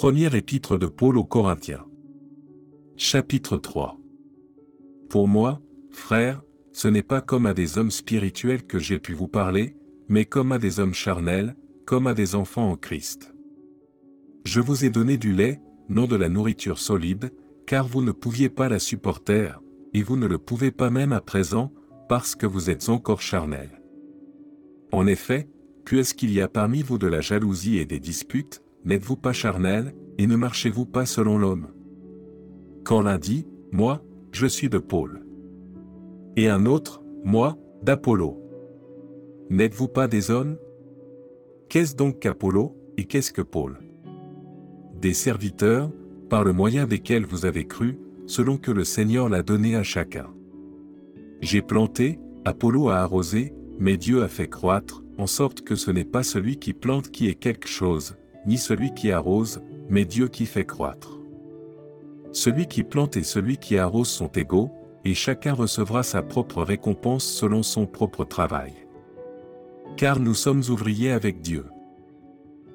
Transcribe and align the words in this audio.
Première 0.00 0.34
épître 0.34 0.78
de 0.78 0.86
Paul 0.86 1.18
aux 1.18 1.24
Corinthiens. 1.24 1.84
Chapitre 2.96 3.58
3. 3.58 3.98
Pour 5.10 5.28
moi, 5.28 5.60
frères, 5.90 6.40
ce 6.72 6.88
n'est 6.88 7.02
pas 7.02 7.20
comme 7.20 7.44
à 7.44 7.52
des 7.52 7.76
hommes 7.76 7.90
spirituels 7.90 8.62
que 8.62 8.78
j'ai 8.78 8.98
pu 8.98 9.12
vous 9.12 9.28
parler, 9.28 9.76
mais 10.08 10.24
comme 10.24 10.52
à 10.52 10.58
des 10.58 10.80
hommes 10.80 10.94
charnels, 10.94 11.54
comme 11.84 12.06
à 12.06 12.14
des 12.14 12.34
enfants 12.34 12.70
en 12.70 12.76
Christ. 12.76 13.34
Je 14.46 14.62
vous 14.62 14.86
ai 14.86 14.88
donné 14.88 15.18
du 15.18 15.34
lait, 15.34 15.60
non 15.90 16.06
de 16.06 16.16
la 16.16 16.30
nourriture 16.30 16.78
solide, 16.78 17.30
car 17.66 17.86
vous 17.86 18.00
ne 18.00 18.12
pouviez 18.12 18.48
pas 18.48 18.70
la 18.70 18.78
supporter, 18.78 19.60
et 19.92 20.02
vous 20.02 20.16
ne 20.16 20.26
le 20.26 20.38
pouvez 20.38 20.70
pas 20.70 20.88
même 20.88 21.12
à 21.12 21.20
présent, 21.20 21.74
parce 22.08 22.34
que 22.34 22.46
vous 22.46 22.70
êtes 22.70 22.88
encore 22.88 23.20
charnels. 23.20 23.82
En 24.92 25.06
effet, 25.06 25.50
puisqu'il 25.84 26.32
y 26.32 26.40
a 26.40 26.48
parmi 26.48 26.82
vous 26.82 26.96
de 26.96 27.06
la 27.06 27.20
jalousie 27.20 27.76
et 27.76 27.84
des 27.84 28.00
disputes, 28.00 28.62
n'êtes-vous 28.84 29.16
pas 29.16 29.32
charnels, 29.32 29.94
et 30.18 30.26
ne 30.26 30.36
marchez-vous 30.36 30.86
pas 30.86 31.06
selon 31.06 31.38
l'homme? 31.38 31.68
Quand 32.84 33.02
l'un 33.02 33.18
dit, 33.18 33.46
moi, 33.72 34.02
je 34.32 34.46
suis 34.46 34.68
de 34.68 34.78
Paul. 34.78 35.24
Et 36.36 36.48
un 36.48 36.66
autre, 36.66 37.02
moi, 37.24 37.58
d'Apollo. 37.82 38.38
N'êtes-vous 39.50 39.88
pas 39.88 40.08
des 40.08 40.30
hommes? 40.30 40.56
Qu'est-ce 41.68 41.96
donc 41.96 42.18
qu'Apollo, 42.20 42.76
et 42.96 43.04
qu'est-ce 43.04 43.32
que 43.32 43.42
Paul? 43.42 43.78
Des 45.00 45.14
serviteurs, 45.14 45.90
par 46.28 46.44
le 46.44 46.52
moyen 46.52 46.86
desquels 46.86 47.24
vous 47.24 47.46
avez 47.46 47.66
cru, 47.66 47.98
selon 48.26 48.58
que 48.58 48.70
le 48.70 48.84
Seigneur 48.84 49.28
l'a 49.28 49.42
donné 49.42 49.74
à 49.74 49.82
chacun. 49.82 50.28
J'ai 51.40 51.62
planté, 51.62 52.20
Apollo 52.44 52.90
a 52.90 52.98
arrosé, 52.98 53.54
mais 53.78 53.96
Dieu 53.96 54.22
a 54.22 54.28
fait 54.28 54.48
croître, 54.48 55.02
en 55.18 55.26
sorte 55.26 55.62
que 55.62 55.74
ce 55.74 55.90
n'est 55.90 56.04
pas 56.04 56.22
celui 56.22 56.58
qui 56.58 56.72
plante 56.72 57.10
qui 57.10 57.28
est 57.28 57.34
quelque 57.34 57.68
chose, 57.68 58.16
ni 58.46 58.58
celui 58.58 58.92
qui 58.94 59.12
arrose, 59.12 59.60
mais 59.88 60.04
Dieu 60.04 60.28
qui 60.28 60.46
fait 60.46 60.64
croître. 60.64 61.18
Celui 62.32 62.66
qui 62.66 62.84
plante 62.84 63.16
et 63.16 63.22
celui 63.22 63.56
qui 63.56 63.76
arrose 63.76 64.08
sont 64.08 64.28
égaux, 64.28 64.70
et 65.04 65.14
chacun 65.14 65.52
recevra 65.52 66.02
sa 66.02 66.22
propre 66.22 66.62
récompense 66.62 67.24
selon 67.24 67.62
son 67.62 67.86
propre 67.86 68.24
travail. 68.24 68.74
Car 69.96 70.20
nous 70.20 70.34
sommes 70.34 70.62
ouvriers 70.68 71.12
avec 71.12 71.40
Dieu. 71.40 71.64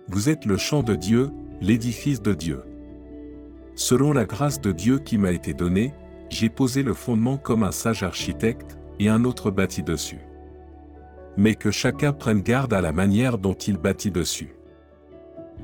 Vous 0.07 0.29
êtes 0.29 0.45
le 0.45 0.57
champ 0.57 0.83
de 0.83 0.95
Dieu, 0.95 1.31
l'édifice 1.61 2.21
de 2.21 2.33
Dieu. 2.33 2.63
Selon 3.75 4.13
la 4.13 4.25
grâce 4.25 4.59
de 4.59 4.71
Dieu 4.71 4.99
qui 4.99 5.17
m'a 5.17 5.31
été 5.31 5.53
donnée, 5.53 5.93
j'ai 6.29 6.49
posé 6.49 6.83
le 6.83 6.93
fondement 6.93 7.37
comme 7.37 7.63
un 7.63 7.71
sage 7.71 8.03
architecte, 8.03 8.77
et 8.99 9.09
un 9.09 9.25
autre 9.25 9.51
bâtit 9.51 9.83
dessus. 9.83 10.21
Mais 11.37 11.55
que 11.55 11.69
chacun 11.69 12.13
prenne 12.13 12.41
garde 12.41 12.73
à 12.73 12.79
la 12.79 12.93
manière 12.93 13.37
dont 13.37 13.53
il 13.53 13.77
bâtit 13.77 14.11
dessus. 14.11 14.54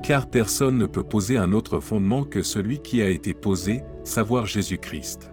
Car 0.02 0.28
personne 0.28 0.78
ne 0.78 0.86
peut 0.86 1.02
poser 1.02 1.36
un 1.36 1.52
autre 1.52 1.80
fondement 1.80 2.24
que 2.24 2.42
celui 2.42 2.80
qui 2.80 3.02
a 3.02 3.08
été 3.08 3.34
posé, 3.34 3.82
savoir 4.04 4.46
Jésus-Christ. 4.46 5.32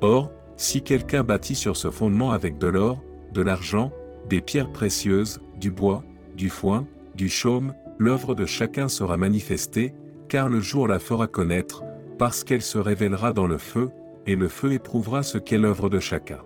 Or, 0.00 0.30
si 0.56 0.82
quelqu'un 0.82 1.24
bâtit 1.24 1.54
sur 1.54 1.76
ce 1.76 1.90
fondement 1.90 2.32
avec 2.32 2.58
de 2.58 2.66
l'or, 2.66 3.02
de 3.32 3.42
l'argent, 3.42 3.92
des 4.28 4.40
pierres 4.40 4.72
précieuses, 4.72 5.40
du 5.58 5.70
bois, 5.70 6.02
du 6.36 6.48
foin, 6.48 6.86
du 7.14 7.28
chaume, 7.28 7.74
l'œuvre 7.98 8.34
de 8.34 8.46
chacun 8.46 8.88
sera 8.88 9.16
manifestée, 9.16 9.92
car 10.28 10.48
le 10.48 10.60
jour 10.60 10.88
la 10.88 10.98
fera 10.98 11.26
connaître, 11.26 11.82
parce 12.18 12.44
qu'elle 12.44 12.62
se 12.62 12.78
révélera 12.78 13.32
dans 13.32 13.46
le 13.46 13.58
feu, 13.58 13.90
et 14.26 14.36
le 14.36 14.48
feu 14.48 14.72
éprouvera 14.72 15.22
ce 15.22 15.38
qu'est 15.38 15.58
l'œuvre 15.58 15.90
de 15.90 15.98
chacun. 15.98 16.40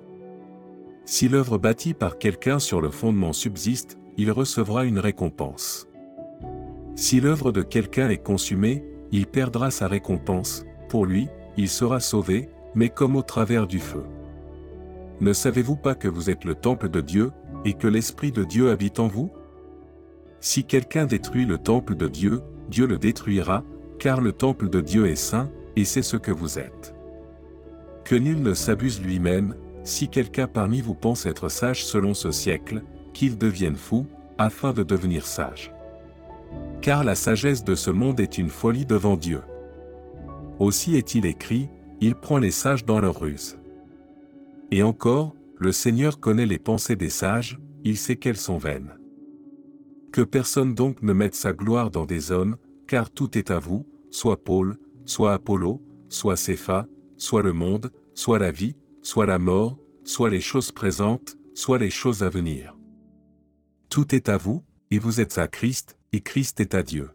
Si 1.04 1.28
l'œuvre 1.28 1.58
bâtie 1.58 1.92
par 1.94 2.18
quelqu'un 2.18 2.58
sur 2.58 2.80
le 2.80 2.90
fondement 2.90 3.32
subsiste, 3.32 3.98
il 4.16 4.30
recevra 4.30 4.84
une 4.84 4.98
récompense. 4.98 5.86
Si 7.04 7.20
l'œuvre 7.20 7.52
de 7.52 7.60
quelqu'un 7.60 8.08
est 8.08 8.22
consumée, 8.22 8.82
il 9.12 9.26
perdra 9.26 9.70
sa 9.70 9.88
récompense, 9.88 10.64
pour 10.88 11.04
lui, 11.04 11.28
il 11.58 11.68
sera 11.68 12.00
sauvé, 12.00 12.48
mais 12.74 12.88
comme 12.88 13.14
au 13.14 13.20
travers 13.20 13.66
du 13.66 13.78
feu. 13.78 14.04
Ne 15.20 15.34
savez-vous 15.34 15.76
pas 15.76 15.94
que 15.94 16.08
vous 16.08 16.30
êtes 16.30 16.46
le 16.46 16.54
temple 16.54 16.88
de 16.88 17.02
Dieu, 17.02 17.30
et 17.66 17.74
que 17.74 17.88
l'Esprit 17.88 18.32
de 18.32 18.42
Dieu 18.42 18.70
habite 18.70 19.00
en 19.00 19.08
vous? 19.08 19.30
Si 20.40 20.64
quelqu'un 20.64 21.04
détruit 21.04 21.44
le 21.44 21.58
temple 21.58 21.94
de 21.94 22.08
Dieu, 22.08 22.40
Dieu 22.70 22.86
le 22.86 22.96
détruira, 22.96 23.64
car 23.98 24.22
le 24.22 24.32
temple 24.32 24.70
de 24.70 24.80
Dieu 24.80 25.06
est 25.06 25.14
saint, 25.14 25.50
et 25.76 25.84
c'est 25.84 26.00
ce 26.00 26.16
que 26.16 26.32
vous 26.32 26.58
êtes. 26.58 26.94
Que 28.04 28.14
nul 28.14 28.40
ne 28.40 28.54
s'abuse 28.54 29.02
lui-même, 29.02 29.56
si 29.82 30.08
quelqu'un 30.08 30.46
parmi 30.46 30.80
vous 30.80 30.94
pense 30.94 31.26
être 31.26 31.50
sage 31.50 31.84
selon 31.84 32.14
ce 32.14 32.30
siècle, 32.30 32.82
qu'il 33.12 33.36
devienne 33.36 33.76
fou, 33.76 34.06
afin 34.38 34.72
de 34.72 34.82
devenir 34.82 35.26
sage. 35.26 35.70
Car 36.84 37.02
la 37.02 37.14
sagesse 37.14 37.64
de 37.64 37.74
ce 37.74 37.90
monde 37.90 38.20
est 38.20 38.36
une 38.36 38.50
folie 38.50 38.84
devant 38.84 39.16
Dieu. 39.16 39.40
Aussi 40.58 40.96
est-il 40.96 41.24
écrit, 41.24 41.70
il 42.02 42.14
prend 42.14 42.36
les 42.36 42.50
sages 42.50 42.84
dans 42.84 43.00
leur 43.00 43.20
ruse. 43.20 43.58
Et 44.70 44.82
encore, 44.82 45.34
le 45.58 45.72
Seigneur 45.72 46.20
connaît 46.20 46.44
les 46.44 46.58
pensées 46.58 46.94
des 46.94 47.08
sages, 47.08 47.58
il 47.84 47.96
sait 47.96 48.16
qu'elles 48.16 48.36
sont 48.36 48.58
vaines. 48.58 48.98
Que 50.12 50.20
personne 50.20 50.74
donc 50.74 51.00
ne 51.00 51.14
mette 51.14 51.34
sa 51.34 51.54
gloire 51.54 51.90
dans 51.90 52.04
des 52.04 52.32
hommes, 52.32 52.58
car 52.86 53.10
tout 53.10 53.38
est 53.38 53.50
à 53.50 53.58
vous, 53.58 53.86
soit 54.10 54.44
Paul, 54.44 54.76
soit 55.06 55.32
Apollo, 55.32 55.80
soit 56.10 56.36
Cépha, 56.36 56.86
soit 57.16 57.42
le 57.42 57.54
monde, 57.54 57.92
soit 58.12 58.38
la 58.38 58.50
vie, 58.50 58.76
soit 59.00 59.24
la 59.24 59.38
mort, 59.38 59.78
soit 60.04 60.28
les 60.28 60.42
choses 60.42 60.70
présentes, 60.70 61.38
soit 61.54 61.78
les 61.78 61.88
choses 61.88 62.22
à 62.22 62.28
venir. 62.28 62.76
Tout 63.88 64.14
est 64.14 64.28
à 64.28 64.36
vous, 64.36 64.62
et 64.90 64.98
vous 64.98 65.22
êtes 65.22 65.38
à 65.38 65.48
Christ, 65.48 65.96
et 66.14 66.20
Christ 66.20 66.60
est 66.60 66.76
à 66.76 66.84
Dieu. 66.84 67.10